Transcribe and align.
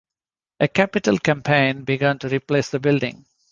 A 0.59 0.67
capital 0.67 1.19
campaign 1.19 1.83
began 1.83 2.17
to 2.17 2.27
replace 2.29 2.71
the 2.71 2.79
building. 2.79 3.23